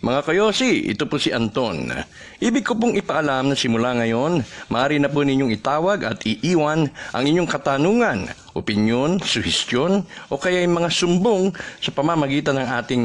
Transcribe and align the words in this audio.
Mga 0.00 0.32
kayosi, 0.32 0.88
ito 0.88 1.04
po 1.04 1.20
si 1.20 1.28
Anton. 1.28 1.92
Ibig 2.40 2.64
ko 2.64 2.72
pong 2.72 2.96
ipaalam 2.96 3.52
na 3.52 3.56
simula 3.58 3.92
ngayon, 3.92 4.40
maaari 4.72 4.96
na 4.96 5.12
po 5.12 5.20
ninyong 5.20 5.52
itawag 5.52 6.08
at 6.08 6.24
iiwan 6.24 6.88
ang 7.12 7.24
inyong 7.28 7.44
katanungan, 7.44 8.32
opinyon, 8.56 9.20
suhestyon 9.20 10.00
o 10.32 10.40
kaya 10.40 10.64
mga 10.64 10.88
sumbong 10.88 11.52
sa 11.84 11.92
pamamagitan 11.92 12.56
ng 12.56 12.68
ating 12.80 13.04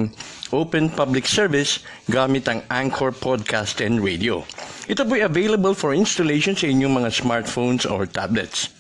open 0.56 0.88
public 0.88 1.28
service 1.28 1.84
gamit 2.08 2.48
ang 2.48 2.64
Anchor 2.72 3.12
Podcast 3.12 3.84
and 3.84 4.00
Radio. 4.00 4.48
Ito 4.88 5.04
po 5.04 5.20
ay 5.20 5.28
available 5.28 5.76
for 5.76 5.92
installation 5.92 6.56
sa 6.56 6.72
inyong 6.72 7.04
mga 7.04 7.12
smartphones 7.12 7.84
or 7.84 8.08
tablets. 8.08 8.72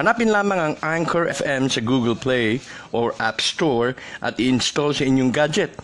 Hanapin 0.00 0.32
lamang 0.32 0.56
ang 0.56 0.74
Anchor 0.80 1.28
FM 1.28 1.68
sa 1.68 1.84
Google 1.84 2.16
Play 2.16 2.64
or 2.96 3.12
App 3.20 3.44
Store 3.44 3.92
at 4.24 4.40
i-install 4.40 4.96
sa 4.96 5.04
inyong 5.04 5.28
gadget. 5.28 5.76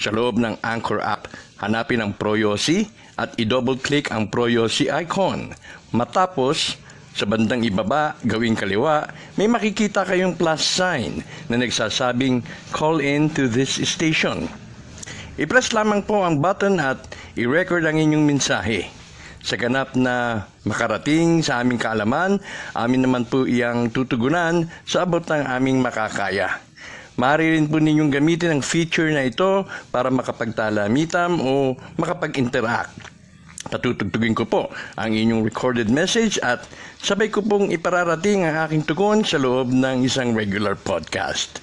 Sa 0.00 0.08
loob 0.08 0.40
ng 0.40 0.56
Anchor 0.64 1.04
app, 1.04 1.28
hanapin 1.60 2.00
ang 2.00 2.16
Proyosi 2.16 2.88
at 3.20 3.36
i-double-click 3.36 4.08
ang 4.08 4.32
Proyosi 4.32 4.88
icon. 4.88 5.52
Matapos, 5.92 6.80
sa 7.12 7.28
bandang 7.28 7.60
ibaba, 7.60 8.16
gawing 8.24 8.56
kaliwa, 8.56 9.04
may 9.36 9.44
makikita 9.44 10.08
kayong 10.08 10.40
plus 10.40 10.64
sign 10.64 11.20
na 11.52 11.60
nagsasabing 11.60 12.40
call 12.72 13.04
in 13.04 13.28
to 13.28 13.44
this 13.44 13.76
station. 13.84 14.48
I-press 15.36 15.76
lamang 15.76 16.08
po 16.08 16.24
ang 16.24 16.40
button 16.40 16.80
at 16.80 17.04
i-record 17.36 17.84
ang 17.84 18.00
inyong 18.00 18.24
mensahe. 18.24 18.88
Sa 19.44 19.60
ganap 19.60 19.92
na 20.00 20.48
makarating 20.64 21.44
sa 21.44 21.60
aming 21.60 21.76
kaalaman, 21.76 22.40
amin 22.72 23.04
naman 23.04 23.28
po 23.28 23.44
iyang 23.44 23.92
tutugunan 23.92 24.64
sa 24.88 25.04
abot 25.04 25.20
ng 25.20 25.44
aming 25.44 25.84
makakaya. 25.84 26.60
Maaari 27.20 27.60
po 27.68 27.76
ninyong 27.76 28.08
gamitin 28.08 28.56
ang 28.56 28.62
feature 28.64 29.12
na 29.12 29.28
ito 29.28 29.68
para 29.92 30.08
makapagtalamitam 30.08 31.36
o 31.44 31.76
makapag-interact. 32.00 32.96
Patutugtugin 33.68 34.32
ko 34.32 34.48
po 34.48 34.72
ang 34.96 35.12
inyong 35.12 35.44
recorded 35.44 35.92
message 35.92 36.40
at 36.40 36.64
sabay 36.96 37.28
ko 37.28 37.44
pong 37.44 37.68
ipararating 37.76 38.48
ang 38.48 38.64
aking 38.64 38.88
tugon 38.88 39.20
sa 39.20 39.36
loob 39.36 39.68
ng 39.68 40.00
isang 40.00 40.32
regular 40.32 40.80
podcast. 40.80 41.60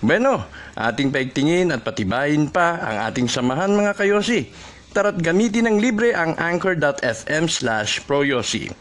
Bueno, 0.00 0.48
ating 0.72 1.12
paigtingin 1.12 1.68
at 1.68 1.84
patibayin 1.84 2.48
pa 2.48 2.80
ang 2.80 3.12
ating 3.12 3.28
samahan 3.28 3.76
mga 3.76 4.00
kayosi. 4.00 4.48
Tara't 4.96 5.20
gamitin 5.20 5.68
ng 5.68 5.84
libre 5.84 6.16
ang 6.16 6.32
anchor.fm 6.40 7.44
slash 7.52 8.00
proyosi. 8.08 8.72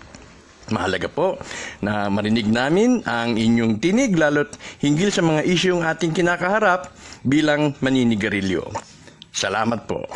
Mahalaga 0.72 1.12
po 1.12 1.36
na 1.84 2.08
marinig 2.08 2.48
namin 2.48 3.04
ang 3.04 3.36
inyong 3.36 3.84
tinig 3.84 4.16
lalo't 4.16 4.56
hinggil 4.80 5.12
sa 5.12 5.20
mga 5.20 5.44
isyong 5.44 5.84
ating 5.84 6.16
kinakaharap 6.16 6.94
bilang 7.28 7.76
maninigarilyo. 7.84 8.72
Salamat 9.34 9.84
po. 9.90 10.08